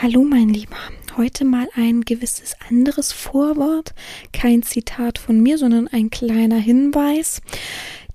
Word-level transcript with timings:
Hallo 0.00 0.22
mein 0.22 0.48
Lieber, 0.48 0.76
heute 1.16 1.44
mal 1.44 1.68
ein 1.74 2.02
gewisses 2.02 2.54
anderes 2.70 3.10
Vorwort, 3.10 3.94
kein 4.32 4.62
Zitat 4.62 5.18
von 5.18 5.40
mir, 5.40 5.58
sondern 5.58 5.88
ein 5.88 6.08
kleiner 6.08 6.58
Hinweis. 6.58 7.42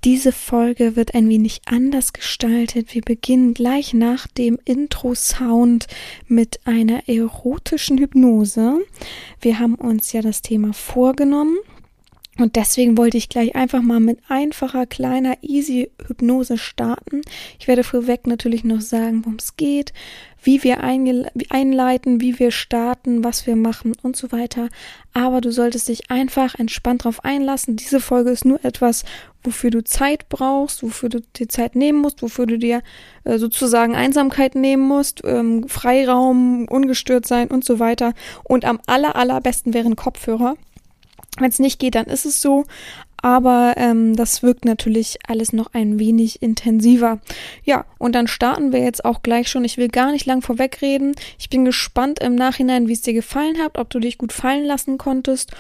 Diese 0.06 0.32
Folge 0.32 0.96
wird 0.96 1.14
ein 1.14 1.28
wenig 1.28 1.60
anders 1.66 2.14
gestaltet. 2.14 2.94
Wir 2.96 3.02
beginnen 3.02 3.54
gleich 3.54 3.94
nach 3.94 4.28
dem 4.28 4.60
Intro-Sound 4.64 5.88
mit 6.26 6.62
einer 6.64 7.10
erotischen 7.10 7.97
Hypnose. 7.97 8.79
Wir 9.42 9.60
haben 9.60 9.76
uns 9.76 10.13
ja 10.13 10.22
das 10.22 10.42
Thema 10.42 10.72
vorgenommen 10.72 11.58
und 12.40 12.56
deswegen 12.56 12.97
wollte 12.97 13.18
ich 13.18 13.29
gleich 13.29 13.56
einfach 13.56 13.84
mal 13.84 13.99
mit 13.99 14.18
einfacher, 14.28 14.88
kleiner, 14.88 15.38
easy 15.44 15.92
Hypnose 16.08 16.58
starten. 16.58 17.22
Ich 17.59 17.67
werde 17.67 17.84
vorweg 17.84 18.26
natürlich 18.26 18.63
noch 18.63 18.81
sagen, 18.81 19.23
worum 19.23 19.38
es 19.38 19.55
geht, 19.55 19.94
wie 20.41 20.63
wir 20.63 20.81
einleiten, 20.81 22.22
wie 22.22 22.40
wir 22.40 22.49
starten, 22.49 23.23
was 23.23 23.45
wir 23.45 23.55
machen 23.55 23.93
und 24.02 24.16
so 24.16 24.31
weiter. 24.31 24.70
Aber 25.13 25.41
du 25.41 25.52
solltest 25.52 25.88
dich 25.90 26.09
einfach 26.09 26.55
entspannt 26.55 27.04
drauf 27.04 27.23
einlassen. 27.23 27.76
Diese 27.76 27.99
Folge 27.99 28.31
ist 28.31 28.45
nur 28.45 28.65
etwas, 28.65 29.05
wofür 29.43 29.70
du 29.70 29.84
Zeit 29.84 30.27
brauchst, 30.27 30.81
wofür 30.81 31.09
du 31.09 31.21
dir 31.21 31.48
Zeit 31.48 31.76
nehmen 31.76 32.02
musst, 32.02 32.23
wofür 32.23 32.48
du 32.48 32.57
dir 32.57 32.81
äh, 33.26 33.38
sozusagen 33.38 33.95
Einsamkeit 33.95 34.55
nehmen 34.55 34.88
musst, 34.88 35.21
ähm, 35.23 35.70
Freiraum, 35.70 36.68
ungestört 36.68 37.27
sein 37.27 37.49
und 37.49 37.63
so 37.63 37.77
weiter. 37.77 38.13
Und 38.43 38.65
am 38.65 38.79
aller, 38.88 39.15
allerbesten 39.15 39.76
wären 39.76 39.95
Kopfhörer 39.95 40.55
wenn 41.39 41.49
es 41.49 41.59
nicht 41.59 41.79
geht, 41.79 41.95
dann 41.95 42.05
ist 42.05 42.25
es 42.25 42.41
so. 42.41 42.65
Aber 43.21 43.75
ähm, 43.77 44.17
das 44.17 44.43
wirkt 44.43 44.65
natürlich 44.65 45.17
alles 45.25 45.53
noch 45.53 45.73
ein 45.73 45.97
wenig 45.97 46.41
intensiver. 46.41 47.19
Ja, 47.63 47.85
und 47.97 48.15
dann 48.15 48.27
starten 48.27 48.73
wir 48.73 48.79
jetzt 48.79 49.05
auch 49.05 49.23
gleich 49.23 49.47
schon. 49.47 49.63
Ich 49.63 49.77
will 49.77 49.87
gar 49.87 50.11
nicht 50.11 50.25
lang 50.25 50.41
vorwegreden. 50.41 51.15
Ich 51.39 51.49
bin 51.49 51.63
gespannt 51.63 52.19
im 52.19 52.35
Nachhinein, 52.35 52.89
wie 52.89 52.93
es 52.93 53.01
dir 53.01 53.13
gefallen 53.13 53.59
hat, 53.59 53.77
ob 53.77 53.89
du 53.89 53.99
dich 53.99 54.17
gut 54.17 54.33
fallen 54.33 54.65
lassen 54.65 54.97
konntest. 54.97 55.51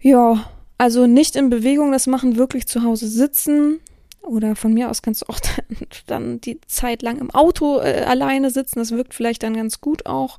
Ja, 0.00 0.50
also 0.76 1.06
nicht 1.06 1.36
in 1.36 1.50
Bewegung 1.50 1.92
das 1.92 2.08
machen, 2.08 2.36
wirklich 2.36 2.66
zu 2.66 2.82
Hause 2.82 3.06
sitzen. 3.06 3.80
Oder 4.26 4.56
von 4.56 4.74
mir 4.74 4.90
aus 4.90 5.02
kannst 5.02 5.22
du 5.22 5.26
auch 5.28 5.38
dann 6.06 6.40
die 6.40 6.60
Zeit 6.66 7.02
lang 7.02 7.18
im 7.18 7.30
Auto 7.30 7.78
äh, 7.78 8.02
alleine 8.06 8.50
sitzen. 8.50 8.80
Das 8.80 8.90
wirkt 8.90 9.14
vielleicht 9.14 9.42
dann 9.42 9.54
ganz 9.54 9.80
gut 9.80 10.06
auch. 10.06 10.38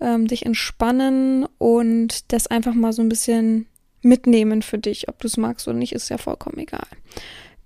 Ähm, 0.00 0.26
dich 0.26 0.46
entspannen 0.46 1.46
und 1.58 2.32
das 2.32 2.46
einfach 2.46 2.74
mal 2.74 2.92
so 2.92 3.02
ein 3.02 3.08
bisschen 3.08 3.66
mitnehmen 4.00 4.62
für 4.62 4.78
dich. 4.78 5.08
Ob 5.08 5.18
du 5.20 5.26
es 5.26 5.36
magst 5.36 5.68
oder 5.68 5.76
nicht, 5.76 5.92
ist 5.92 6.08
ja 6.08 6.18
vollkommen 6.18 6.58
egal. 6.58 6.86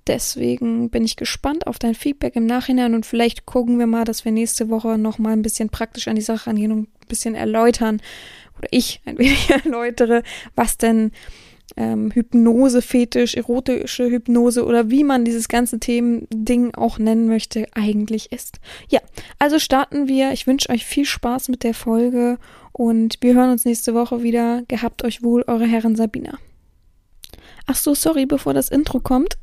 Deswegen 0.08 0.90
bin 0.90 1.04
ich 1.04 1.14
gespannt 1.14 1.68
auf 1.68 1.78
dein 1.78 1.94
Feedback 1.94 2.34
im 2.34 2.46
Nachhinein 2.46 2.94
und 2.94 3.06
vielleicht 3.06 3.46
gucken 3.46 3.78
wir 3.78 3.86
mal, 3.86 4.04
dass 4.04 4.24
wir 4.24 4.32
nächste 4.32 4.68
Woche 4.68 4.98
noch 4.98 5.18
mal 5.18 5.32
ein 5.32 5.42
bisschen 5.42 5.68
praktisch 5.68 6.08
an 6.08 6.16
die 6.16 6.22
Sache 6.22 6.50
angehen 6.50 6.72
und 6.72 6.80
ein 6.80 7.08
bisschen 7.08 7.36
erläutern 7.36 8.02
oder 8.58 8.66
ich 8.72 9.00
ein 9.04 9.16
wenig 9.18 9.48
erläutere, 9.64 10.24
was 10.56 10.76
denn 10.76 11.12
ähm, 11.76 12.10
Hypnose, 12.10 12.82
Fetisch, 12.82 13.34
erotische 13.34 14.10
Hypnose 14.10 14.64
oder 14.64 14.90
wie 14.90 15.04
man 15.04 15.24
dieses 15.24 15.48
ganze 15.48 15.78
Themen-Ding 15.80 16.74
auch 16.74 16.98
nennen 16.98 17.26
möchte, 17.28 17.66
eigentlich 17.74 18.32
ist. 18.32 18.60
Ja, 18.88 19.00
also 19.38 19.58
starten 19.58 20.08
wir. 20.08 20.32
Ich 20.32 20.46
wünsche 20.46 20.70
euch 20.70 20.84
viel 20.84 21.04
Spaß 21.04 21.48
mit 21.48 21.62
der 21.62 21.74
Folge 21.74 22.38
und 22.72 23.18
wir 23.20 23.34
hören 23.34 23.50
uns 23.50 23.64
nächste 23.64 23.94
Woche 23.94 24.22
wieder. 24.22 24.62
Gehabt 24.68 25.04
euch 25.04 25.22
wohl, 25.22 25.44
eure 25.46 25.66
Herren 25.66 25.96
Sabina. 25.96 26.38
Ach 27.66 27.76
so, 27.76 27.94
sorry, 27.94 28.26
bevor 28.26 28.54
das 28.54 28.68
Intro 28.68 29.00
kommt, 29.00 29.38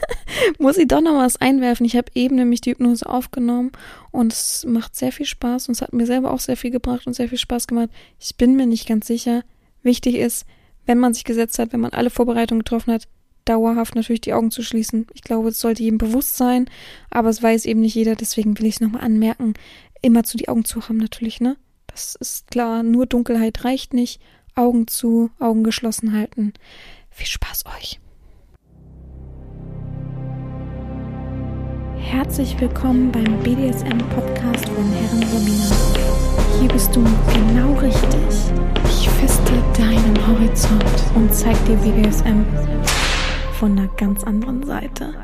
muss 0.58 0.78
ich 0.78 0.88
doch 0.88 1.00
noch 1.00 1.18
was 1.18 1.40
einwerfen. 1.40 1.84
Ich 1.84 1.96
habe 1.96 2.10
eben 2.14 2.36
nämlich 2.36 2.60
die 2.60 2.70
Hypnose 2.70 3.06
aufgenommen 3.08 3.72
und 4.10 4.32
es 4.32 4.64
macht 4.66 4.94
sehr 4.94 5.12
viel 5.12 5.26
Spaß 5.26 5.68
und 5.68 5.74
es 5.74 5.82
hat 5.82 5.92
mir 5.92 6.06
selber 6.06 6.32
auch 6.32 6.40
sehr 6.40 6.56
viel 6.56 6.70
gebracht 6.70 7.06
und 7.06 7.14
sehr 7.14 7.28
viel 7.28 7.38
Spaß 7.38 7.66
gemacht. 7.66 7.90
Ich 8.20 8.36
bin 8.36 8.54
mir 8.56 8.66
nicht 8.66 8.86
ganz 8.86 9.06
sicher. 9.06 9.42
Wichtig 9.82 10.14
ist, 10.14 10.46
wenn 10.86 10.98
man 10.98 11.14
sich 11.14 11.24
gesetzt 11.24 11.58
hat, 11.58 11.72
wenn 11.72 11.80
man 11.80 11.92
alle 11.92 12.10
Vorbereitungen 12.10 12.60
getroffen 12.60 12.92
hat, 12.92 13.08
dauerhaft 13.44 13.94
natürlich 13.94 14.22
die 14.22 14.32
Augen 14.32 14.50
zu 14.50 14.62
schließen. 14.62 15.06
Ich 15.12 15.22
glaube, 15.22 15.48
es 15.50 15.60
sollte 15.60 15.82
jedem 15.82 15.98
bewusst 15.98 16.36
sein, 16.36 16.66
aber 17.10 17.28
es 17.28 17.42
weiß 17.42 17.66
eben 17.66 17.80
nicht 17.80 17.94
jeder, 17.94 18.16
deswegen 18.16 18.58
will 18.58 18.66
ich 18.66 18.76
es 18.76 18.80
nochmal 18.80 19.04
anmerken. 19.04 19.54
Immer 20.02 20.24
zu 20.24 20.36
die 20.36 20.48
Augen 20.48 20.64
zu 20.64 20.88
haben 20.88 20.98
natürlich, 20.98 21.40
ne? 21.40 21.56
Das 21.86 22.14
ist 22.16 22.50
klar, 22.50 22.82
nur 22.82 23.06
Dunkelheit 23.06 23.64
reicht 23.64 23.94
nicht. 23.94 24.20
Augen 24.56 24.86
zu, 24.86 25.30
Augen 25.38 25.64
geschlossen 25.64 26.12
halten. 26.12 26.52
Viel 27.10 27.26
Spaß 27.26 27.64
euch. 27.76 28.00
Herzlich 31.98 32.60
willkommen 32.60 33.10
beim 33.10 33.42
BDSM-Podcast 33.42 34.68
von 34.68 34.92
Herren 34.92 35.22
Romina. 35.32 35.83
Hier 36.60 36.68
bist 36.68 36.94
du 36.94 37.02
genau 37.32 37.74
richtig. 37.74 38.10
Ich 38.86 39.08
feste 39.10 39.52
deinen 39.76 40.26
Horizont 40.26 40.84
und 41.14 41.34
zeig 41.34 41.56
dir 41.66 41.76
BDSM 41.76 42.44
von 43.58 43.78
einer 43.78 43.88
ganz 43.96 44.24
anderen 44.24 44.64
Seite. 44.64 45.14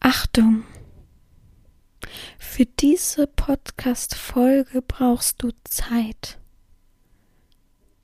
Achtung! 0.00 0.64
Für 2.38 2.66
diese 2.66 3.26
Podcast-Folge 3.26 4.82
brauchst 4.82 5.42
du 5.42 5.50
Zeit. 5.64 6.38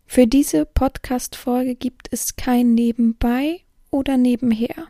Für 0.06 0.26
diese 0.26 0.64
Podcast-Folge 0.66 1.74
gibt 1.76 2.08
es 2.10 2.34
kein 2.36 2.74
Nebenbei 2.74 3.60
oder 3.90 4.16
Nebenher. 4.16 4.88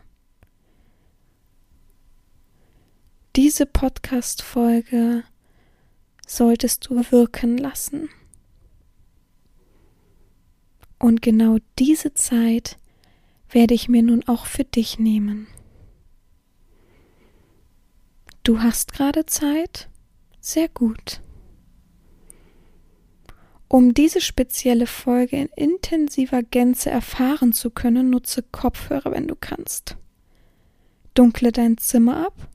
Diese 3.37 3.65
Podcast-Folge 3.65 5.23
solltest 6.27 6.89
du 6.89 7.01
wirken 7.11 7.57
lassen. 7.57 8.09
Und 10.99 11.21
genau 11.21 11.59
diese 11.79 12.13
Zeit 12.13 12.77
werde 13.49 13.73
ich 13.73 13.87
mir 13.87 14.03
nun 14.03 14.27
auch 14.27 14.47
für 14.47 14.65
dich 14.65 14.99
nehmen. 14.99 15.47
Du 18.43 18.59
hast 18.59 18.91
gerade 18.91 19.25
Zeit? 19.25 19.89
Sehr 20.41 20.67
gut. 20.67 21.21
Um 23.69 23.93
diese 23.93 24.19
spezielle 24.19 24.87
Folge 24.87 25.37
in 25.37 25.47
intensiver 25.55 26.43
Gänze 26.43 26.89
erfahren 26.89 27.53
zu 27.53 27.69
können, 27.69 28.09
nutze 28.09 28.43
Kopfhörer, 28.43 29.13
wenn 29.13 29.29
du 29.29 29.37
kannst. 29.37 29.95
Dunkle 31.13 31.53
dein 31.53 31.77
Zimmer 31.77 32.25
ab, 32.25 32.50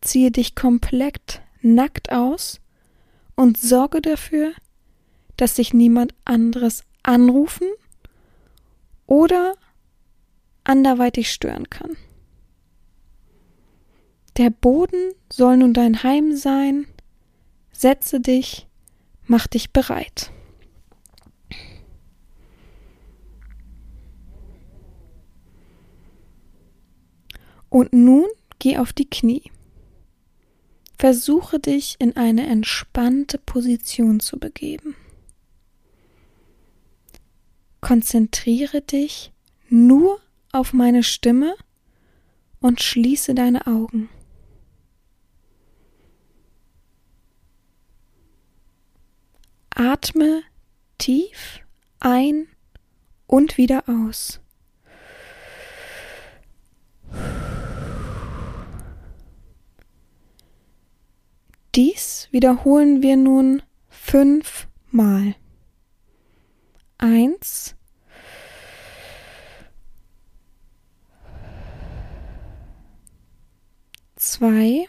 ziehe 0.00 0.30
dich 0.30 0.54
komplett 0.54 1.42
nackt 1.60 2.12
aus 2.12 2.60
und 3.34 3.58
sorge 3.58 4.00
dafür, 4.00 4.52
dass 5.36 5.54
dich 5.54 5.72
niemand 5.74 6.14
anderes 6.24 6.84
anrufen 7.02 7.68
oder 9.06 9.54
anderweitig 10.64 11.30
stören 11.30 11.70
kann. 11.70 11.96
Der 14.36 14.50
Boden 14.50 15.12
soll 15.32 15.56
nun 15.56 15.74
dein 15.74 16.02
Heim 16.02 16.36
sein. 16.36 16.86
Setze 17.72 18.20
dich, 18.20 18.68
mach 19.26 19.46
dich 19.46 19.72
bereit. 19.72 20.30
Und 27.68 27.92
nun 27.92 28.26
geh 28.58 28.78
auf 28.78 28.92
die 28.92 29.08
Knie. 29.08 29.42
Versuche 30.98 31.60
dich 31.60 31.94
in 32.00 32.16
eine 32.16 32.48
entspannte 32.48 33.38
Position 33.38 34.18
zu 34.18 34.38
begeben. 34.38 34.96
Konzentriere 37.80 38.80
dich 38.82 39.32
nur 39.68 40.20
auf 40.50 40.72
meine 40.72 41.04
Stimme 41.04 41.54
und 42.60 42.82
schließe 42.82 43.34
deine 43.36 43.68
Augen. 43.68 44.08
Atme 49.70 50.42
tief 50.98 51.60
ein 52.00 52.48
und 53.28 53.56
wieder 53.56 53.84
aus. 53.88 54.40
Dies 61.78 62.26
wiederholen 62.32 63.02
wir 63.02 63.16
nun 63.16 63.62
fünfmal. 63.88 65.36
Eins, 66.98 67.76
zwei, 74.16 74.88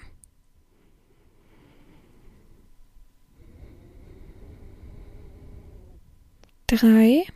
drei, 6.65 7.27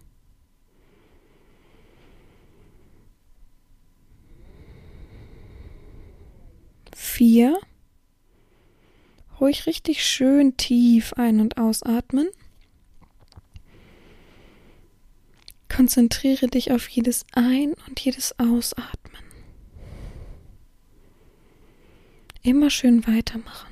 vier. 6.95 7.59
Ruhig 9.43 9.65
richtig 9.65 10.05
schön 10.05 10.55
tief 10.55 11.11
ein- 11.17 11.41
und 11.41 11.57
ausatmen. 11.57 12.29
Konzentriere 15.67 16.47
dich 16.47 16.71
auf 16.71 16.87
jedes 16.87 17.25
Ein- 17.33 17.73
und 17.85 17.99
jedes 17.99 18.39
Ausatmen. 18.39 19.21
Immer 22.41 22.69
schön 22.69 23.05
weitermachen. 23.05 23.67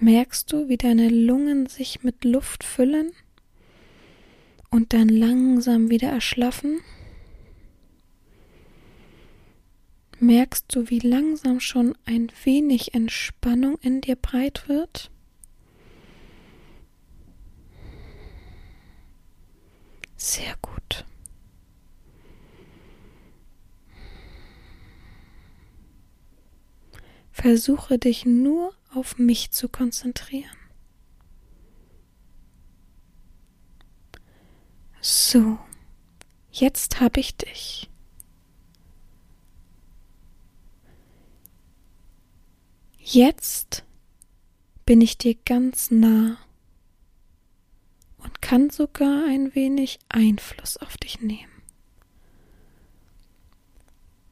Merkst 0.00 0.52
du, 0.52 0.68
wie 0.68 0.76
deine 0.76 1.08
Lungen 1.08 1.66
sich 1.66 2.02
mit 2.02 2.24
Luft 2.24 2.64
füllen 2.64 3.12
und 4.70 4.92
dann 4.92 5.08
langsam 5.08 5.88
wieder 5.88 6.08
erschlaffen? 6.08 6.80
Merkst 10.22 10.66
du, 10.68 10.90
wie 10.90 10.98
langsam 10.98 11.60
schon 11.60 11.96
ein 12.04 12.30
wenig 12.44 12.92
Entspannung 12.92 13.78
in 13.78 14.02
dir 14.02 14.16
breit 14.16 14.68
wird? 14.68 15.10
Sehr 20.18 20.54
gut. 20.60 21.06
Versuche 27.32 27.98
dich 27.98 28.26
nur 28.26 28.74
auf 28.92 29.16
mich 29.16 29.52
zu 29.52 29.70
konzentrieren. 29.70 30.50
So, 35.00 35.58
jetzt 36.50 37.00
habe 37.00 37.20
ich 37.20 37.38
dich. 37.38 37.89
Jetzt 43.12 43.82
bin 44.86 45.00
ich 45.00 45.18
dir 45.18 45.34
ganz 45.34 45.90
nah 45.90 46.38
und 48.18 48.40
kann 48.40 48.70
sogar 48.70 49.26
ein 49.26 49.52
wenig 49.56 49.98
Einfluss 50.08 50.76
auf 50.76 50.96
dich 50.96 51.20
nehmen. 51.20 51.50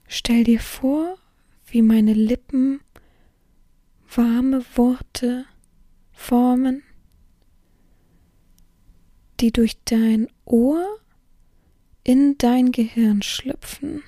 Stell 0.07 0.45
dir 0.45 0.61
vor, 0.61 1.19
wie 1.67 1.83
meine 1.83 2.13
Lippen 2.13 2.81
warme 4.15 4.65
Worte 4.77 5.45
formen, 6.13 6.85
die 9.41 9.51
durch 9.51 9.77
dein 9.87 10.29
Ohr 10.45 11.01
in 12.05 12.39
dein 12.39 12.71
Gehirn 12.71 13.23
schlüpfen 13.23 14.05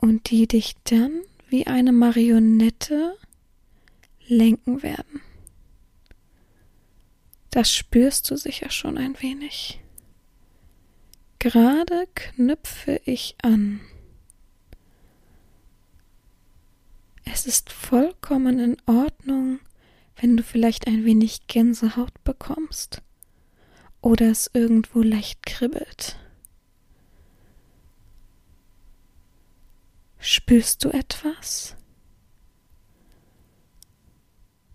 und 0.00 0.30
die 0.30 0.46
dich 0.46 0.76
dann 0.84 1.22
wie 1.52 1.66
eine 1.66 1.92
Marionette 1.92 3.18
lenken 4.26 4.82
werden. 4.82 5.20
Das 7.50 7.70
spürst 7.70 8.30
du 8.30 8.36
sicher 8.36 8.70
schon 8.70 8.96
ein 8.96 9.20
wenig. 9.20 9.78
Gerade 11.38 12.08
knüpfe 12.14 13.02
ich 13.04 13.36
an. 13.42 13.82
Es 17.24 17.46
ist 17.46 17.70
vollkommen 17.70 18.58
in 18.58 18.76
Ordnung, 18.86 19.60
wenn 20.16 20.38
du 20.38 20.42
vielleicht 20.42 20.86
ein 20.86 21.04
wenig 21.04 21.48
Gänsehaut 21.48 22.24
bekommst 22.24 23.02
oder 24.00 24.30
es 24.30 24.50
irgendwo 24.54 25.02
leicht 25.02 25.44
kribbelt. 25.44 26.16
Spürst 30.24 30.84
du 30.84 30.90
etwas? 30.90 31.74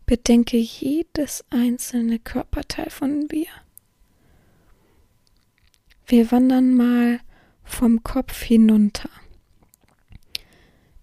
Bedenke 0.06 0.58
jedes 0.58 1.46
einzelne 1.50 2.20
Körperteil 2.20 2.90
von 2.90 3.28
mir. 3.32 3.48
Wir 6.06 6.34
wandern 6.34 6.76
mal 6.76 7.22
vom 7.64 8.04
Kopf 8.04 8.42
hinunter. 8.42 9.10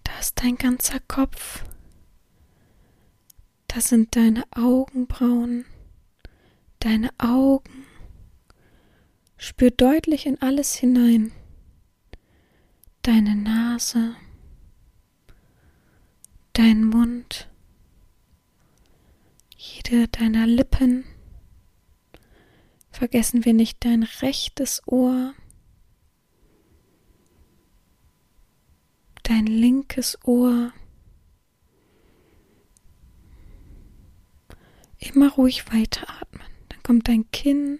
Da 0.03 0.11
ist 0.19 0.39
dein 0.39 0.57
ganzer 0.57 0.99
Kopf. 1.07 1.63
Das 3.67 3.89
sind 3.89 4.15
deine 4.15 4.43
Augenbrauen, 4.51 5.65
deine 6.81 7.09
Augen. 7.17 7.87
Spür 9.37 9.71
deutlich 9.71 10.27
in 10.27 10.39
alles 10.39 10.75
hinein. 10.75 11.31
Deine 13.01 13.35
Nase, 13.35 14.15
dein 16.57 16.85
Mund, 16.85 17.49
jede 19.57 20.07
deiner 20.07 20.47
Lippen. 20.47 21.03
Vergessen 22.91 23.43
wir 23.43 23.53
nicht 23.53 23.83
dein 23.83 24.03
rechtes 24.03 24.81
Ohr, 24.85 25.33
dein 29.23 29.45
linkes 29.47 30.17
Ohr. 30.23 30.71
Immer 34.97 35.33
ruhig 35.33 35.71
weiteratmen. 35.73 36.47
Dann 36.69 36.83
kommt 36.83 37.07
dein 37.09 37.29
Kinn. 37.31 37.79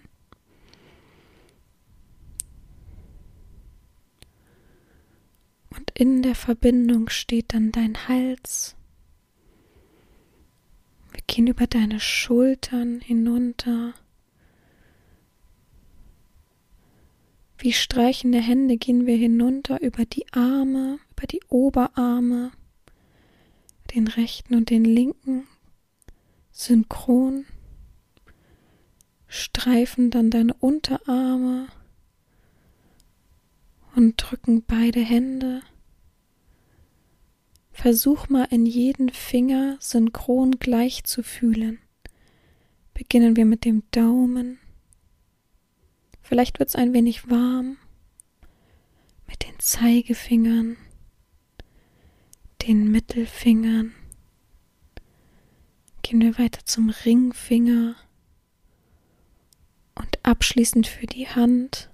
In 5.98 6.20
der 6.20 6.34
Verbindung 6.34 7.08
steht 7.08 7.54
dann 7.54 7.72
dein 7.72 8.06
Hals. 8.06 8.76
Wir 11.10 11.22
gehen 11.26 11.46
über 11.46 11.66
deine 11.66 12.00
Schultern 12.00 13.00
hinunter. 13.00 13.94
Wie 17.56 17.72
streichende 17.72 18.40
Hände 18.40 18.76
gehen 18.76 19.06
wir 19.06 19.16
hinunter 19.16 19.80
über 19.80 20.04
die 20.04 20.30
Arme, 20.34 20.98
über 21.12 21.26
die 21.26 21.40
Oberarme, 21.48 22.52
den 23.94 24.06
rechten 24.06 24.54
und 24.54 24.68
den 24.68 24.84
linken, 24.84 25.46
synchron, 26.52 27.46
streifen 29.28 30.10
dann 30.10 30.28
deine 30.28 30.52
Unterarme 30.52 31.68
und 33.94 34.16
drücken 34.18 34.62
beide 34.62 35.00
Hände. 35.00 35.62
Versuch 37.76 38.30
mal 38.30 38.46
in 38.50 38.64
jeden 38.64 39.10
Finger 39.10 39.76
synchron 39.80 40.52
gleich 40.52 41.04
zu 41.04 41.22
fühlen. 41.22 41.78
Beginnen 42.94 43.36
wir 43.36 43.44
mit 43.44 43.66
dem 43.66 43.82
Daumen. 43.90 44.58
Vielleicht 46.22 46.58
wird 46.58 46.70
es 46.70 46.74
ein 46.74 46.94
wenig 46.94 47.28
warm 47.28 47.76
mit 49.28 49.46
den 49.46 49.58
Zeigefingern, 49.58 50.78
den 52.62 52.90
Mittelfingern. 52.90 53.92
Gehen 56.00 56.22
wir 56.22 56.38
weiter 56.38 56.64
zum 56.64 56.88
Ringfinger 56.88 57.94
und 59.94 60.24
abschließend 60.24 60.86
für 60.86 61.06
die 61.06 61.28
Hand 61.28 61.90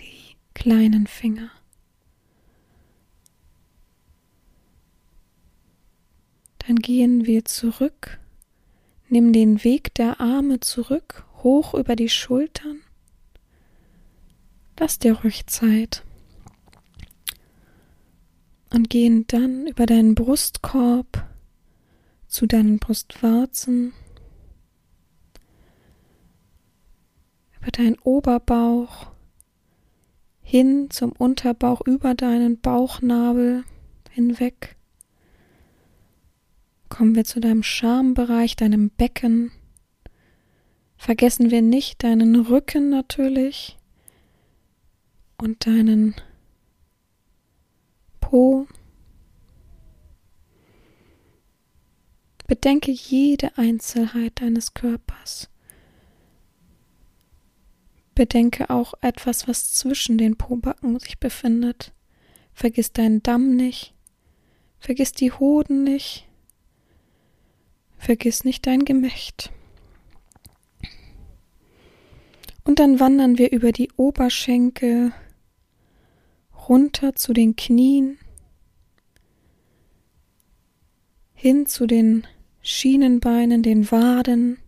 die 0.00 0.34
kleinen 0.52 1.06
Finger. 1.06 1.52
Dann 6.66 6.76
gehen 6.76 7.26
wir 7.26 7.44
zurück, 7.44 8.18
nimm 9.08 9.32
den 9.32 9.64
Weg 9.64 9.94
der 9.94 10.20
Arme 10.20 10.60
zurück, 10.60 11.26
hoch 11.42 11.74
über 11.74 11.94
die 11.94 12.08
Schultern. 12.08 12.80
Lass 14.78 14.98
dir 14.98 15.20
ruhig 15.20 15.46
Zeit. 15.46 16.02
Und 18.72 18.88
gehen 18.90 19.26
dann 19.28 19.66
über 19.66 19.86
deinen 19.86 20.14
Brustkorb 20.14 21.26
zu 22.26 22.46
deinen 22.46 22.78
Brustwarzen, 22.78 23.92
über 27.60 27.70
deinen 27.70 27.98
Oberbauch, 28.00 29.12
hin 30.42 30.88
zum 30.90 31.12
Unterbauch, 31.12 31.82
über 31.82 32.14
deinen 32.14 32.60
Bauchnabel 32.60 33.64
hinweg 34.10 34.76
kommen 36.94 37.16
wir 37.16 37.24
zu 37.24 37.40
deinem 37.40 37.64
Schambereich, 37.64 38.54
deinem 38.54 38.88
Becken. 38.88 39.50
Vergessen 40.96 41.50
wir 41.50 41.60
nicht 41.60 42.04
deinen 42.04 42.36
Rücken 42.36 42.88
natürlich 42.88 43.76
und 45.36 45.66
deinen 45.66 46.14
Po. 48.20 48.68
Bedenke 52.46 52.92
jede 52.92 53.58
Einzelheit 53.58 54.40
deines 54.40 54.72
Körpers. 54.74 55.50
Bedenke 58.14 58.70
auch 58.70 58.94
etwas, 59.00 59.48
was 59.48 59.74
zwischen 59.74 60.16
den 60.16 60.36
Pobacken 60.36 61.00
sich 61.00 61.18
befindet. 61.18 61.92
Vergiss 62.52 62.92
deinen 62.92 63.20
Damm 63.24 63.56
nicht. 63.56 63.94
Vergiss 64.78 65.10
die 65.10 65.32
Hoden 65.32 65.82
nicht. 65.82 66.28
Vergiss 68.04 68.44
nicht 68.44 68.66
dein 68.66 68.84
Gemächt. 68.84 69.50
Und 72.62 72.78
dann 72.78 73.00
wandern 73.00 73.38
wir 73.38 73.50
über 73.50 73.72
die 73.72 73.90
Oberschenkel 73.96 75.14
runter 76.68 77.14
zu 77.14 77.32
den 77.32 77.56
Knien, 77.56 78.18
hin 81.32 81.64
zu 81.64 81.86
den 81.86 82.26
Schienenbeinen, 82.60 83.62
den 83.62 83.90
Waden 83.90 84.58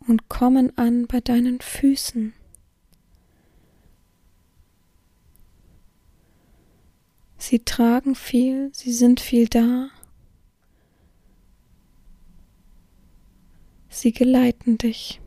und 0.00 0.28
kommen 0.28 0.76
an 0.76 1.06
bei 1.06 1.20
deinen 1.20 1.60
Füßen. 1.60 2.34
Sie 7.38 7.60
tragen 7.60 8.16
viel, 8.16 8.72
sie 8.74 8.92
sind 8.92 9.20
viel 9.20 9.46
da. 9.46 9.90
Sie 13.90 14.12
geleiten 14.12 14.78
dich. 14.78 15.20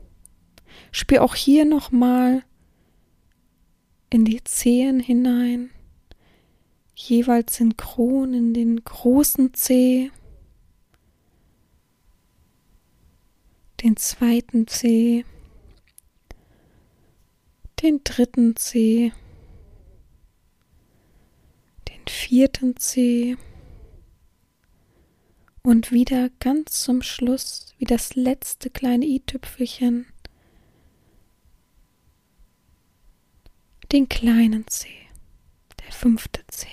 Spür 0.91 1.21
auch 1.21 1.35
hier 1.35 1.65
nochmal 1.65 2.43
in 4.09 4.25
die 4.25 4.43
Zehen 4.43 4.99
hinein, 4.99 5.69
jeweils 6.95 7.57
synchron 7.57 8.33
in 8.33 8.53
den 8.53 8.83
großen 8.83 9.53
Zeh, 9.53 10.11
den 13.83 13.97
zweiten 13.97 14.67
Zeh, 14.67 15.25
den 17.81 18.01
dritten 18.03 18.55
Zeh, 18.55 19.11
den 21.89 22.07
vierten 22.07 22.77
Zeh 22.77 23.35
und 25.63 25.93
wieder 25.93 26.29
ganz 26.39 26.83
zum 26.83 27.01
Schluss, 27.01 27.73
wie 27.77 27.85
das 27.85 28.15
letzte 28.15 28.69
kleine 28.69 29.05
i-Tüpfelchen, 29.05 30.05
den 33.93 34.09
kleinen 34.09 34.67
Zeh, 34.67 35.07
der 35.83 35.91
fünfte 35.93 36.43
Zeh. 36.47 36.67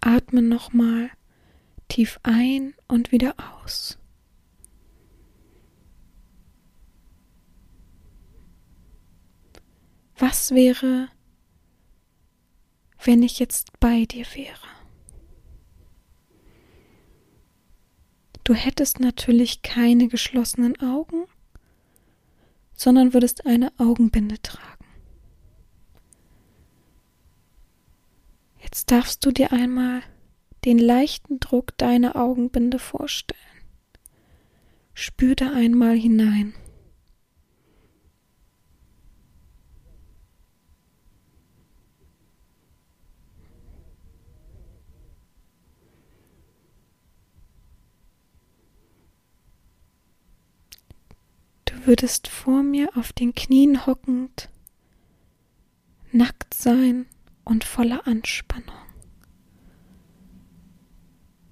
Atme 0.00 0.40
nochmal 0.42 1.10
tief 1.88 2.18
ein 2.22 2.74
und 2.88 3.12
wieder 3.12 3.34
aus. 3.62 3.98
Was 10.16 10.52
wäre, 10.52 11.08
wenn 13.04 13.22
ich 13.22 13.38
jetzt 13.38 13.78
bei 13.80 14.04
dir 14.04 14.26
wäre? 14.34 14.68
Du 18.44 18.54
hättest 18.54 18.98
natürlich 18.98 19.62
keine 19.62 20.08
geschlossenen 20.08 20.80
Augen, 20.80 21.26
sondern 22.74 23.14
würdest 23.14 23.46
eine 23.46 23.72
Augenbinde 23.78 24.40
tragen. 24.42 24.84
Jetzt 28.60 28.90
darfst 28.90 29.24
du 29.24 29.30
dir 29.30 29.52
einmal 29.52 30.02
den 30.64 30.78
leichten 30.78 31.38
Druck 31.40 31.76
deiner 31.78 32.16
Augenbinde 32.16 32.78
vorstellen. 32.78 33.38
Spür 34.94 35.34
da 35.34 35.52
einmal 35.52 35.96
hinein. 35.96 36.54
Würdest 51.86 52.28
vor 52.28 52.62
mir 52.62 52.96
auf 52.96 53.12
den 53.12 53.34
Knien 53.34 53.86
hockend, 53.86 54.48
nackt 56.12 56.54
sein 56.54 57.06
und 57.44 57.64
voller 57.64 58.06
Anspannung. 58.06 58.74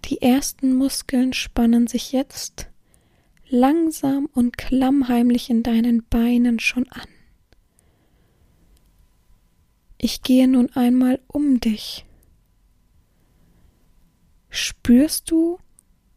Die 0.06 0.22
ersten 0.22 0.74
Muskeln 0.74 1.32
spannen 1.32 1.86
sich 1.86 2.12
jetzt 2.12 2.68
langsam 3.48 4.26
und 4.32 4.56
klammheimlich 4.56 5.50
in 5.50 5.62
deinen 5.62 6.04
Beinen 6.04 6.60
schon 6.60 6.88
an. 6.90 7.08
Ich 9.98 10.22
gehe 10.22 10.48
nun 10.48 10.70
einmal 10.74 11.20
um 11.26 11.60
dich. 11.60 12.06
Spürst 14.48 15.30
du 15.30 15.58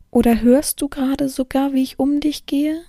oder 0.09 0.41
hörst 0.41 0.81
du 0.81 0.87
gerade 0.87 1.27
sogar, 1.27 1.73
wie 1.73 1.83
ich 1.83 1.99
um 1.99 2.19
dich 2.19 2.45
gehe? 2.45 2.83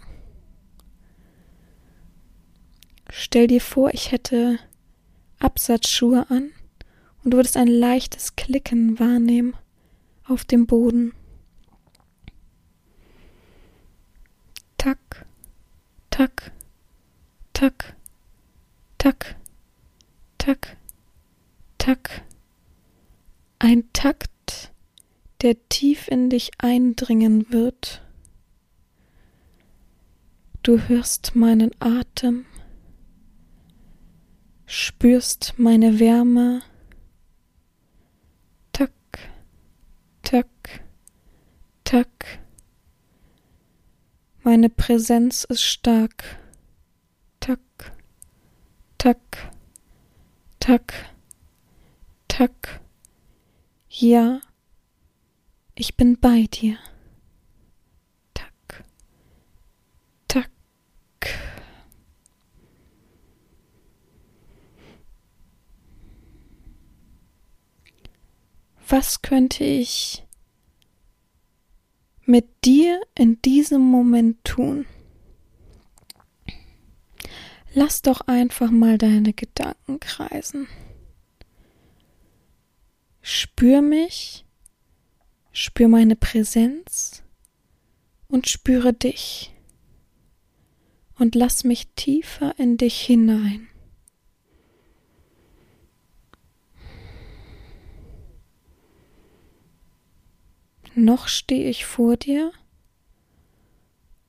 Stell 3.10 3.46
dir 3.46 3.60
vor, 3.60 3.92
ich 3.92 4.12
hätte 4.12 4.58
Absatzschuhe 5.38 6.26
an 6.30 6.50
und 7.22 7.30
du 7.32 7.36
würdest 7.36 7.56
ein 7.56 7.68
leichtes 7.68 8.36
Klicken 8.36 8.98
wahrnehmen 8.98 9.54
auf 10.26 10.44
dem 10.44 10.66
Boden. 10.66 11.12
Tack, 14.78 15.26
tack, 16.10 16.52
tack, 17.52 17.94
tack, 18.98 19.36
tack, 20.38 20.76
tack. 21.78 22.22
Ein 23.58 23.90
Takt, 23.92 24.72
der 25.40 25.56
tief 25.68 26.08
in 26.08 26.28
dich 26.28 26.50
eindringen 26.58 27.50
wird. 27.50 28.02
Du 30.62 30.78
hörst 30.88 31.34
meinen 31.34 31.70
Atem 31.80 32.46
spürst 34.66 35.54
meine 35.56 35.98
Wärme. 35.98 36.62
Tack, 38.72 38.92
tack, 40.22 40.84
tack. 41.84 42.40
Meine 44.42 44.68
Präsenz 44.68 45.44
ist 45.44 45.62
stark. 45.62 46.38
Tack, 47.40 47.58
tack, 48.98 49.52
tack, 50.60 50.92
tack. 52.28 52.80
Ja, 53.88 54.40
ich 55.74 55.96
bin 55.96 56.18
bei 56.18 56.46
dir. 56.52 56.78
Was 68.88 69.22
könnte 69.22 69.64
ich 69.64 70.24
mit 72.24 72.64
dir 72.64 73.00
in 73.14 73.40
diesem 73.42 73.82
Moment 73.82 74.44
tun? 74.44 74.86
Lass 77.72 78.02
doch 78.02 78.22
einfach 78.22 78.70
mal 78.70 78.98
deine 78.98 79.32
Gedanken 79.32 79.98
kreisen. 80.00 80.68
Spür 83.20 83.82
mich, 83.82 84.44
spür 85.50 85.88
meine 85.88 86.14
Präsenz 86.14 87.24
und 88.28 88.48
spüre 88.48 88.92
dich 88.92 89.52
und 91.18 91.34
lass 91.34 91.64
mich 91.64 91.88
tiefer 91.96 92.54
in 92.58 92.76
dich 92.76 93.00
hinein. 93.00 93.68
Noch 100.96 101.26
stehe 101.26 101.68
ich 101.68 101.86
vor 101.86 102.16
dir 102.16 102.52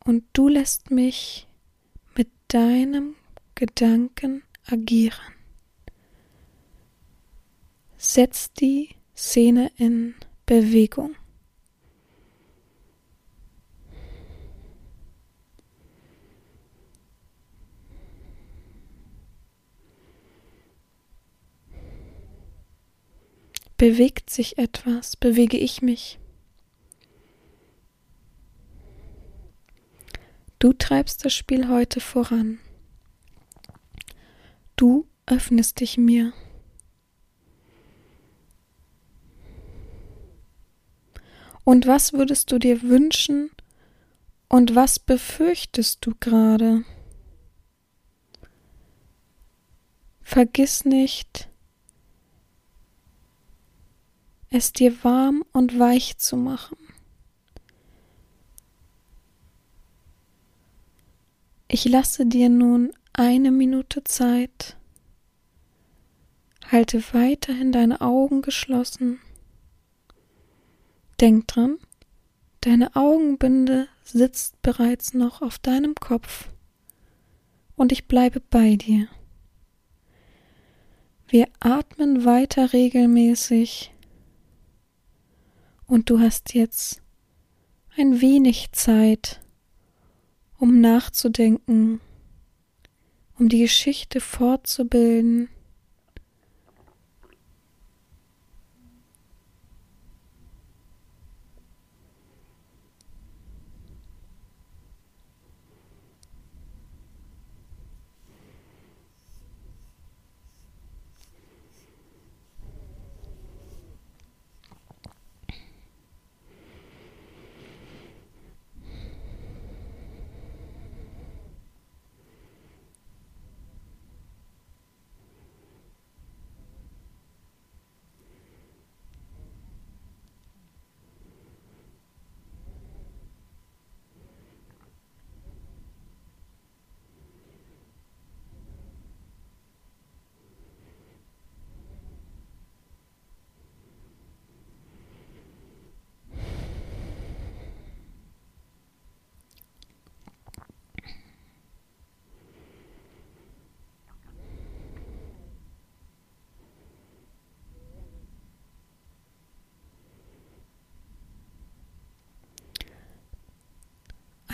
und 0.03 0.23
du 0.33 0.47
lässt 0.47 0.89
mich 0.89 1.47
mit 2.17 2.29
deinem 2.47 3.15
Gedanken 3.53 4.41
agieren. 4.65 5.35
Setz 7.97 8.51
die 8.53 8.95
Szene 9.15 9.71
in 9.77 10.15
Bewegung. 10.47 11.15
Bewegt 23.77 24.31
sich 24.31 24.57
etwas, 24.57 25.15
bewege 25.15 25.57
ich 25.57 25.83
mich. 25.83 26.17
Du 30.65 30.73
treibst 30.73 31.23
das 31.23 31.31
Spiel 31.31 31.67
heute 31.67 31.99
voran. 31.99 32.57
Du 34.75 35.07
öffnest 35.27 35.79
dich 35.79 35.95
mir. 35.95 36.33
Und 41.63 41.85
was 41.85 42.13
würdest 42.13 42.51
du 42.51 42.57
dir 42.57 42.81
wünschen 42.81 43.51
und 44.49 44.73
was 44.73 44.97
befürchtest 44.97 46.03
du 46.03 46.15
gerade? 46.19 46.83
Vergiss 50.23 50.83
nicht, 50.83 51.47
es 54.49 54.73
dir 54.73 55.03
warm 55.03 55.45
und 55.51 55.77
weich 55.77 56.17
zu 56.17 56.35
machen. 56.35 56.84
Ich 61.75 61.83
lasse 61.83 62.25
dir 62.25 62.47
nun 62.47 62.93
eine 63.11 63.51
Minute 63.51 64.05
Zeit. 64.05 64.77
Halte 66.71 67.03
weiterhin 67.11 67.73
deine 67.73 67.99
Augen 67.99 68.41
geschlossen. 68.41 69.19
Denk 71.19 71.49
dran, 71.49 71.77
deine 72.61 72.95
Augenbinde 72.95 73.89
sitzt 74.05 74.61
bereits 74.61 75.13
noch 75.13 75.41
auf 75.41 75.59
deinem 75.59 75.95
Kopf 75.95 76.47
und 77.75 77.91
ich 77.91 78.07
bleibe 78.07 78.39
bei 78.39 78.77
dir. 78.77 79.09
Wir 81.27 81.49
atmen 81.59 82.23
weiter 82.23 82.71
regelmäßig 82.71 83.93
und 85.87 86.09
du 86.09 86.21
hast 86.21 86.53
jetzt 86.53 87.01
ein 87.97 88.21
wenig 88.21 88.71
Zeit, 88.71 89.41
um 90.65 90.81
nachzudenken, 90.81 92.01
um 93.37 93.49
die 93.49 93.59
Geschichte 93.59 94.19
fortzubilden 94.19 95.47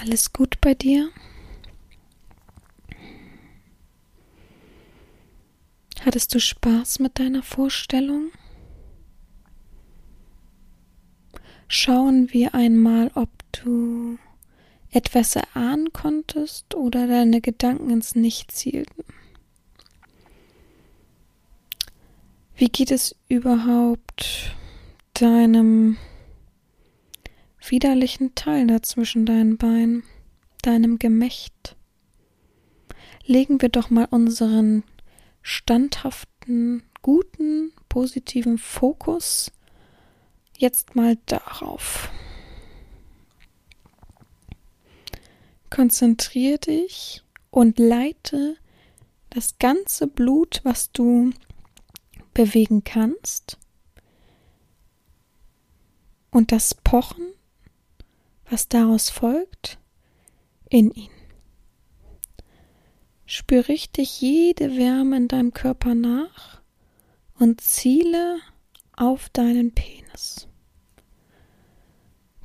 Alles 0.02 0.34
gut 0.34 0.60
bei 0.62 0.74
dir? 0.74 1.12
Hattest 6.04 6.34
du 6.34 6.40
Spaß 6.40 6.98
mit 6.98 7.20
deiner 7.20 7.44
Vorstellung? 7.44 8.32
Schauen 11.68 12.34
wir 12.34 12.56
einmal, 12.56 13.12
ob 13.14 13.30
du 13.52 14.18
etwas 14.90 15.36
erahnen 15.36 15.94
konntest 15.94 16.74
oder 16.74 17.06
deine 17.06 17.40
Gedanken 17.40 17.92
ins 17.92 18.16
Nicht 18.16 18.52
zielten. 18.52 19.04
Wie 22.56 22.70
geht 22.70 22.90
es 22.90 23.16
überhaupt 23.30 24.56
deinem 25.14 25.98
widerlichen 27.70 28.36
Teil 28.36 28.68
dazwischen 28.68 29.26
deinen 29.26 29.58
Beinen, 29.58 30.04
deinem 30.62 31.00
Gemächt. 31.00 31.76
Legen 33.26 33.62
wir 33.62 33.70
doch 33.70 33.90
mal 33.90 34.08
unseren 34.10 34.84
standhaften, 35.42 36.84
guten, 37.02 37.72
positiven 37.90 38.58
Fokus 38.58 39.52
jetzt 40.58 40.96
mal 40.96 41.18
darauf. 41.26 42.10
Konzentriere 45.70 46.60
dich 46.60 47.24
und 47.50 47.80
leite 47.80 48.58
das 49.30 49.58
ganze 49.58 50.08
Blut, 50.08 50.62
was 50.64 50.92
du 50.92 51.32
bewegen 52.34 52.84
kannst, 52.84 53.58
und 56.32 56.52
das 56.52 56.74
Pochen 56.74 57.34
was 58.52 58.68
daraus 58.68 59.10
folgt, 59.10 59.80
in 60.70 60.92
ihn. 60.92 61.10
Spür 63.26 63.70
richtig 63.70 64.20
jede 64.20 64.76
Wärme 64.76 65.16
in 65.16 65.28
deinem 65.30 65.54
Körper 65.54 65.96
nach 65.96 66.62
und 67.40 67.62
ziele 67.62 68.40
auf 68.96 69.30
deinen 69.30 69.74
Penis. 69.74 70.50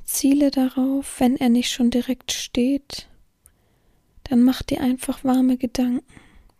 Ziele 0.05 0.49
darauf, 0.49 1.19
wenn 1.19 1.35
er 1.35 1.49
nicht 1.49 1.71
schon 1.71 1.91
direkt 1.91 2.31
steht, 2.31 3.09
dann 4.23 4.43
mach 4.43 4.63
dir 4.63 4.79
einfach 4.79 5.25
warme 5.25 5.57
Gedanken, 5.57 6.05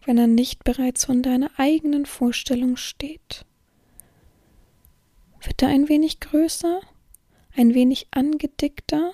wenn 0.04 0.18
er 0.18 0.28
nicht 0.28 0.66
bereits 0.66 1.06
von 1.06 1.24
deiner 1.24 1.52
eigenen 1.58 2.06
Vorstellung 2.06 2.76
steht. 2.76 3.46
Wird 5.42 5.62
er 5.62 5.70
ein 5.70 5.88
wenig 5.88 6.20
größer, 6.20 6.82
ein 7.56 7.74
wenig 7.74 8.08
angedickter, 8.12 9.14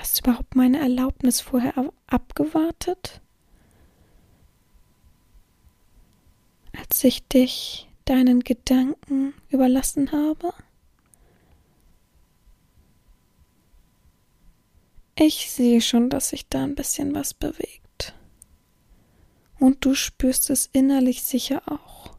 Hast 0.00 0.16
du 0.16 0.30
überhaupt 0.30 0.56
meine 0.56 0.78
Erlaubnis 0.78 1.42
vorher 1.42 1.74
abgewartet? 2.06 3.20
Als 6.74 7.04
ich 7.04 7.28
dich 7.28 7.86
deinen 8.06 8.40
Gedanken 8.40 9.34
überlassen 9.50 10.10
habe? 10.10 10.54
Ich 15.16 15.50
sehe 15.50 15.82
schon, 15.82 16.08
dass 16.08 16.30
sich 16.30 16.48
da 16.48 16.64
ein 16.64 16.76
bisschen 16.76 17.14
was 17.14 17.34
bewegt. 17.34 18.14
Und 19.58 19.84
du 19.84 19.94
spürst 19.94 20.48
es 20.48 20.70
innerlich 20.72 21.24
sicher 21.24 21.60
auch. 21.66 22.09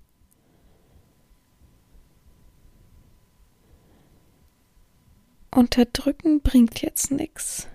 Unterdrücken 5.54 6.42
bringt 6.42 6.82
jetzt 6.82 7.12
nichts. 7.12 7.68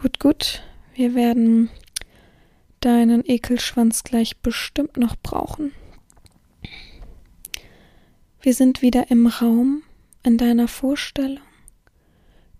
Gut, 0.00 0.20
gut, 0.20 0.62
wir 0.94 1.14
werden 1.14 1.68
deinen 2.80 3.24
Ekelschwanz 3.26 4.04
gleich 4.04 4.38
bestimmt 4.38 4.96
noch 4.96 5.16
brauchen. 5.16 5.72
Wir 8.40 8.54
sind 8.54 8.82
wieder 8.82 9.10
im 9.10 9.26
Raum, 9.26 9.82
in 10.22 10.38
deiner 10.38 10.68
Vorstellung, 10.68 11.42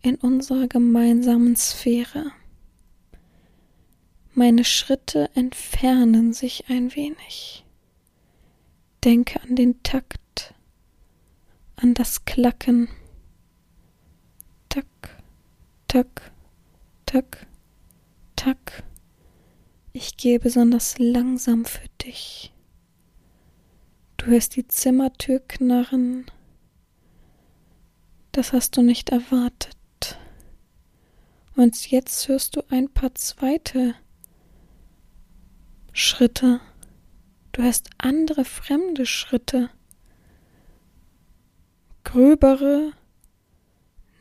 in 0.02 0.16
unserer 0.16 0.66
gemeinsamen 0.66 1.54
Sphäre. 1.54 2.32
Meine 4.34 4.64
Schritte 4.64 5.30
entfernen 5.34 6.32
sich 6.32 6.68
ein 6.68 6.96
wenig. 6.96 7.64
Denke 9.04 9.40
an 9.42 9.54
den 9.54 9.82
Takt 9.84 10.25
an 11.76 11.94
das 11.94 12.24
Klacken. 12.24 12.88
Tack, 14.68 15.22
tack, 15.88 16.32
tack, 17.06 17.46
tack. 18.34 18.82
Ich 19.92 20.16
gehe 20.16 20.38
besonders 20.38 20.98
langsam 20.98 21.64
für 21.64 21.88
dich. 22.02 22.52
Du 24.16 24.26
hörst 24.26 24.56
die 24.56 24.66
Zimmertür 24.66 25.40
knarren. 25.40 26.26
Das 28.32 28.52
hast 28.52 28.76
du 28.76 28.82
nicht 28.82 29.10
erwartet. 29.10 29.76
Und 31.54 31.90
jetzt 31.90 32.28
hörst 32.28 32.56
du 32.56 32.62
ein 32.68 32.90
paar 32.90 33.14
zweite 33.14 33.94
Schritte. 35.92 36.60
Du 37.52 37.62
hörst 37.62 37.88
andere 37.96 38.44
fremde 38.44 39.06
Schritte. 39.06 39.70
Gröbere, 42.06 42.92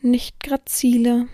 nicht 0.01 0.39
grazile. 0.39 1.27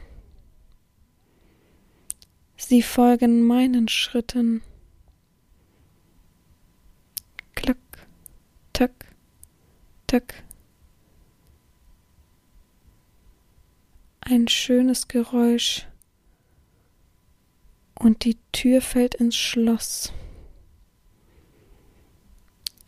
Sie 2.58 2.82
folgen 2.82 3.42
meinen 3.42 3.88
Schritten. 3.88 4.62
Klack, 7.56 7.78
tack, 8.74 9.16
tack. 10.08 10.44
Ein 14.20 14.50
schönes 14.50 15.08
Geräusch 15.08 15.88
und 17.98 18.26
die 18.26 18.38
Tür 18.52 18.82
fällt 18.82 19.16
ins 19.16 19.38
Schloss. 19.38 20.12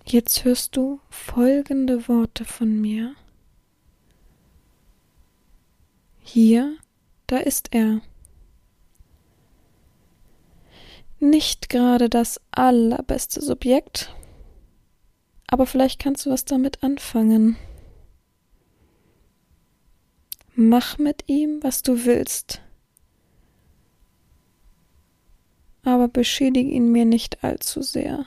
Jetzt 0.05 0.43
hörst 0.43 0.75
du 0.75 0.99
folgende 1.09 2.09
Worte 2.09 2.43
von 2.43 2.81
mir. 2.81 3.15
Hier, 6.25 6.77
da 7.27 7.37
ist 7.37 7.75
er. 7.75 8.01
Nicht 11.19 11.69
gerade 11.69 12.09
das 12.09 12.41
allerbeste 12.49 13.41
Subjekt, 13.41 14.15
aber 15.47 15.65
vielleicht 15.65 16.01
kannst 16.01 16.25
du 16.25 16.31
was 16.31 16.45
damit 16.45 16.81
anfangen. 16.81 17.57
Mach 20.55 20.97
mit 20.97 21.25
ihm, 21.27 21.61
was 21.61 21.83
du 21.83 22.05
willst, 22.05 22.61
aber 25.83 26.07
beschädige 26.07 26.71
ihn 26.71 26.91
mir 26.91 27.05
nicht 27.05 27.43
allzu 27.43 27.81
sehr. 27.81 28.25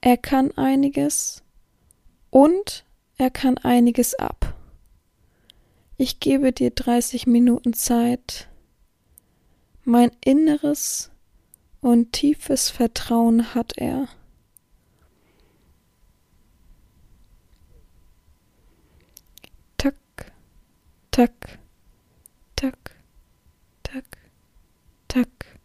Er 0.00 0.16
kann 0.16 0.52
einiges 0.52 1.42
und 2.30 2.84
er 3.18 3.30
kann 3.30 3.58
einiges 3.58 4.14
ab. 4.14 4.57
Ich 6.00 6.20
gebe 6.20 6.52
dir 6.52 6.70
30 6.70 7.26
Minuten 7.26 7.72
Zeit. 7.72 8.48
Mein 9.82 10.12
inneres 10.24 11.10
und 11.80 12.12
tiefes 12.12 12.70
Vertrauen 12.70 13.52
hat 13.52 13.76
er. 13.78 14.06
Tack, 19.76 19.96
tack, 21.10 21.58
tack, 22.54 23.02
tack, 23.82 24.18
tack. 25.08 25.58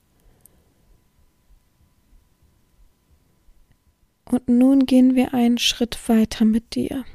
Und 4.25 4.47
nun 4.47 4.87
gehen 4.87 5.13
wir 5.13 5.35
einen 5.35 5.59
Schritt 5.59 6.09
weiter 6.09 6.43
mit 6.43 6.73
dir. 6.73 7.05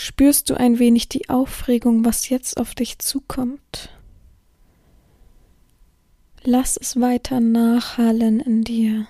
Spürst 0.00 0.48
du 0.48 0.54
ein 0.54 0.78
wenig 0.78 1.08
die 1.08 1.28
Aufregung, 1.28 2.04
was 2.04 2.28
jetzt 2.28 2.56
auf 2.56 2.76
dich 2.76 3.00
zukommt? 3.00 3.90
Lass 6.44 6.76
es 6.76 7.00
weiter 7.00 7.40
nachhallen 7.40 8.38
in 8.38 8.62
dir. 8.62 9.08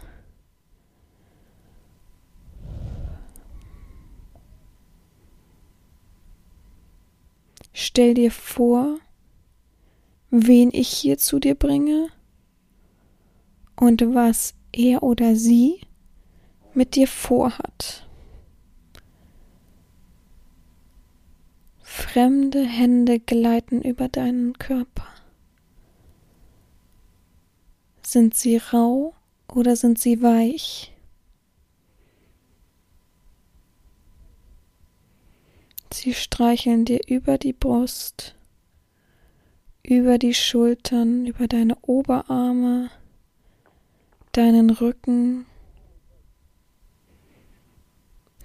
Stell 7.74 8.14
dir 8.14 8.30
vor, 8.30 8.98
wen 10.30 10.70
ich 10.72 10.88
hier 10.88 11.18
zu 11.18 11.38
dir 11.38 11.54
bringe 11.54 12.08
und 13.76 14.00
was 14.14 14.54
er 14.72 15.02
oder 15.02 15.36
sie 15.36 15.82
mit 16.72 16.94
dir 16.94 17.06
vorhat. 17.06 18.07
Fremde 21.90 22.64
Hände 22.64 23.18
gleiten 23.18 23.80
über 23.80 24.08
deinen 24.08 24.52
Körper. 24.58 25.08
Sind 28.02 28.34
sie 28.34 28.58
rau 28.58 29.14
oder 29.48 29.74
sind 29.74 29.98
sie 29.98 30.22
weich? 30.22 30.94
Sie 35.90 36.12
streicheln 36.12 36.84
dir 36.84 37.00
über 37.08 37.38
die 37.38 37.54
Brust, 37.54 38.36
über 39.82 40.18
die 40.18 40.34
Schultern, 40.34 41.24
über 41.26 41.48
deine 41.48 41.76
Oberarme, 41.80 42.90
deinen 44.32 44.70
Rücken? 44.70 45.46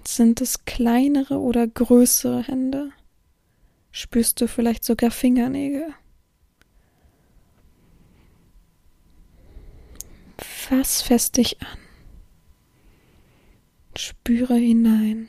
Sind 0.02 0.40
es 0.40 0.64
kleinere 0.64 1.38
oder 1.38 1.66
größere 1.66 2.42
Hände? 2.42 2.90
Spürst 3.96 4.40
du 4.40 4.48
vielleicht 4.48 4.82
sogar 4.82 5.12
Fingernägel? 5.12 5.94
Fass 10.36 11.00
fest 11.00 11.36
dich 11.36 11.62
an. 11.62 11.78
Spüre 13.96 14.56
hinein. 14.56 15.28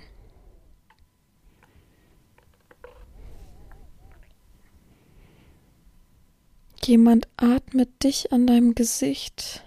Jemand 6.84 7.28
atmet 7.38 8.04
dich 8.04 8.34
an 8.34 8.48
deinem 8.48 8.74
Gesicht. 8.74 9.64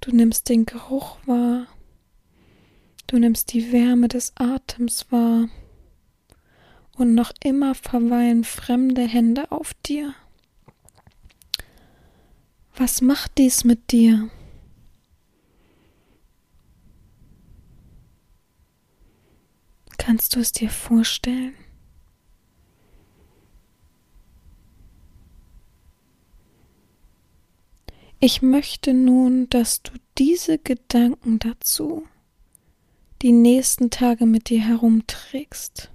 Du 0.00 0.14
nimmst 0.14 0.48
den 0.48 0.64
Geruch 0.64 1.18
wahr. 1.26 1.66
Du 3.14 3.20
nimmst 3.20 3.52
die 3.52 3.70
Wärme 3.70 4.08
des 4.08 4.32
Atems 4.34 5.06
wahr. 5.12 5.48
Und 6.96 7.14
noch 7.14 7.32
immer 7.44 7.76
verweilen 7.76 8.42
fremde 8.42 9.02
Hände 9.02 9.52
auf 9.52 9.72
dir. 9.86 10.16
Was 12.74 13.02
macht 13.02 13.38
dies 13.38 13.62
mit 13.62 13.92
dir? 13.92 14.28
Kannst 19.96 20.34
du 20.34 20.40
es 20.40 20.50
dir 20.50 20.68
vorstellen? 20.68 21.54
Ich 28.18 28.42
möchte 28.42 28.92
nun, 28.92 29.48
dass 29.50 29.84
du 29.84 29.92
diese 30.18 30.58
Gedanken 30.58 31.38
dazu 31.38 32.08
die 33.24 33.32
nächsten 33.32 33.88
Tage 33.88 34.26
mit 34.26 34.50
dir 34.50 34.60
herumträgst. 34.60 35.90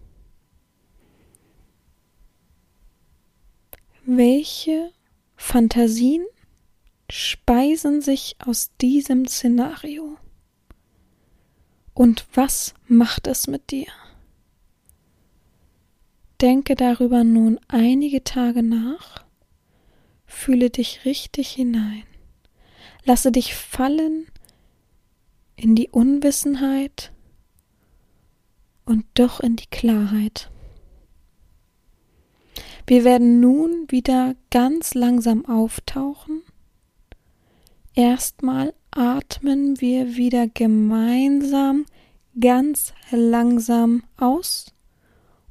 Welche 4.03 4.91
Fantasien 5.35 6.25
speisen 7.07 8.01
sich 8.01 8.35
aus 8.43 8.71
diesem 8.81 9.27
Szenario? 9.27 10.17
Und 11.93 12.25
was 12.33 12.73
macht 12.87 13.27
es 13.27 13.45
mit 13.45 13.69
dir? 13.69 13.91
Denke 16.41 16.73
darüber 16.73 17.23
nun 17.23 17.59
einige 17.67 18.23
Tage 18.23 18.63
nach, 18.63 19.23
fühle 20.25 20.71
dich 20.71 21.05
richtig 21.05 21.51
hinein. 21.51 22.05
Lasse 23.05 23.31
dich 23.31 23.53
fallen 23.53 24.25
in 25.55 25.75
die 25.75 25.89
Unwissenheit 25.89 27.11
und 28.89 29.05
doch 29.13 29.39
in 29.39 29.55
die 29.55 29.67
Klarheit. 29.67 30.49
Wir 32.87 33.03
werden 33.03 33.39
nun 33.39 33.85
wieder 33.89 34.35
ganz 34.49 34.95
langsam 34.95 35.45
auftauchen. 35.45 36.41
Erstmal 37.93 38.73
atmen 38.89 39.79
wir 39.79 40.15
wieder 40.15 40.47
gemeinsam 40.47 41.85
ganz 42.39 42.93
langsam 43.11 44.03
aus, 44.17 44.73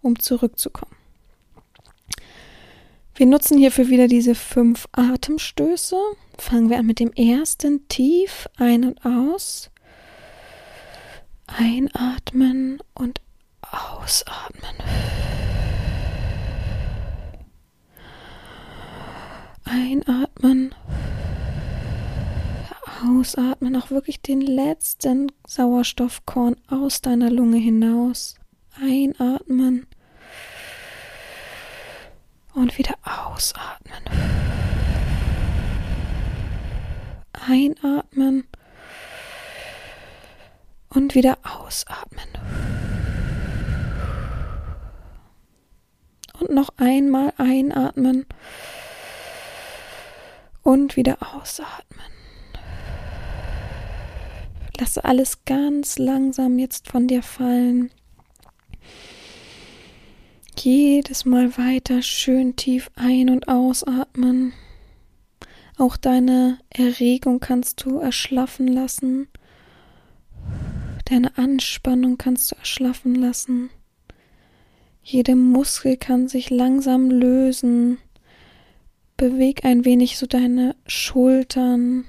um 0.03 0.18
zurückzukommen. 0.18 0.96
Wir 3.14 3.27
nutzen 3.27 3.57
hierfür 3.59 3.88
wieder 3.88 4.09
diese 4.09 4.35
fünf 4.35 4.88
Atemstöße. 4.90 5.96
Fangen 6.38 6.70
wir 6.70 6.79
an 6.79 6.87
mit 6.87 6.98
dem 6.98 7.12
ersten 7.12 7.87
tief 7.87 8.48
ein 8.57 8.85
und 8.85 9.05
aus. 9.05 9.70
Einatmen 11.46 12.81
und 12.94 13.20
ausatmen. 13.70 14.74
Einatmen. 19.64 20.74
Ausatmen. 23.04 23.76
Auch 23.76 23.90
wirklich 23.90 24.22
den 24.22 24.40
letzten 24.40 25.31
Sauerstoffkorn 25.46 26.57
aus 26.68 27.00
deiner 27.00 27.31
Lunge 27.31 27.59
hinaus. 27.59 28.37
Einatmen. 28.81 29.87
Und 32.54 32.76
wieder 32.78 32.94
ausatmen. 33.04 34.02
Einatmen. 37.33 38.48
Und 40.88 41.14
wieder 41.14 41.38
ausatmen. 41.44 42.28
Und 46.40 46.51
noch 46.51 46.70
einmal 46.77 47.33
einatmen 47.37 48.27
und 50.62 50.96
wieder 50.96 51.18
ausatmen. 51.35 52.07
Lasse 54.79 55.05
alles 55.05 55.44
ganz 55.44 55.98
langsam 55.98 56.59
jetzt 56.59 56.88
von 56.88 57.09
dir 57.09 57.22
fallen. 57.22 57.90
Jedes 60.57 61.24
Mal 61.24 61.57
weiter 61.57 62.03
schön 62.03 62.55
tief 62.57 62.90
ein- 62.94 63.31
und 63.31 63.48
ausatmen. 63.48 64.53
Auch 65.77 65.96
deine 65.96 66.59
Erregung 66.70 67.40
kannst 67.40 67.85
du 67.85 67.98
erschlaffen 67.98 68.68
lassen. 68.68 69.29
Deine 71.05 71.38
Anspannung 71.38 72.18
kannst 72.18 72.51
du 72.51 72.57
erschlaffen 72.57 73.14
lassen. 73.14 73.70
Jede 75.11 75.37
Muskel 75.37 75.97
kann 75.97 76.29
sich 76.29 76.51
langsam 76.51 77.11
lösen. 77.11 77.97
Beweg 79.16 79.64
ein 79.64 79.87
wenig 79.87 80.18
so 80.18 80.27
deine 80.27 80.77
Schultern. 80.87 82.05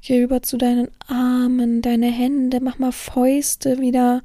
Geh 0.00 0.22
rüber 0.22 0.40
zu 0.40 0.56
deinen 0.56 0.92
Armen, 1.08 1.82
deine 1.82 2.06
Hände. 2.06 2.60
Mach 2.60 2.78
mal 2.78 2.92
Fäuste 2.92 3.80
wieder. 3.80 4.22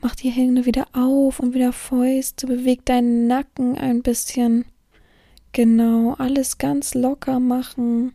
Mach 0.00 0.14
die 0.14 0.30
Hände 0.30 0.64
wieder 0.64 0.86
auf 0.92 1.40
und 1.40 1.54
wieder 1.54 1.72
Fäuste. 1.72 2.46
Beweg 2.46 2.86
deinen 2.86 3.26
Nacken 3.26 3.76
ein 3.76 4.02
bisschen. 4.02 4.64
Genau, 5.50 6.14
alles 6.18 6.56
ganz 6.58 6.94
locker 6.94 7.40
machen. 7.40 8.12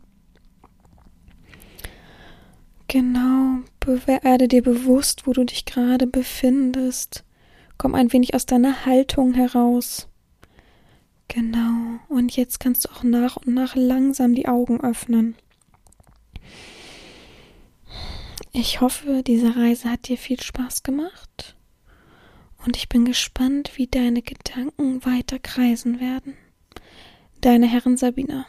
Genau, 2.87 3.63
werde 4.05 4.47
dir 4.47 4.63
bewusst, 4.63 5.27
wo 5.27 5.33
du 5.33 5.43
dich 5.43 5.65
gerade 5.65 6.07
befindest. 6.07 7.25
Komm 7.83 7.95
ein 7.95 8.13
wenig 8.13 8.33
aus 8.33 8.45
deiner 8.45 8.85
Haltung 8.85 9.33
heraus. 9.33 10.07
Genau. 11.27 11.99
Und 12.07 12.33
jetzt 12.33 12.61
kannst 12.61 12.85
du 12.85 12.89
auch 12.89 13.03
nach 13.03 13.35
und 13.35 13.53
nach 13.53 13.75
langsam 13.75 14.35
die 14.35 14.47
Augen 14.47 14.79
öffnen. 14.79 15.35
Ich 18.53 18.79
hoffe, 18.79 19.21
diese 19.21 19.57
Reise 19.57 19.91
hat 19.91 20.07
dir 20.07 20.17
viel 20.17 20.41
Spaß 20.41 20.83
gemacht. 20.83 21.57
Und 22.65 22.77
ich 22.77 22.87
bin 22.87 23.03
gespannt, 23.03 23.73
wie 23.75 23.87
deine 23.87 24.21
Gedanken 24.21 25.03
weiter 25.03 25.37
kreisen 25.37 25.99
werden. 25.99 26.37
Deine 27.41 27.67
Herren 27.67 27.97
Sabina. 27.97 28.45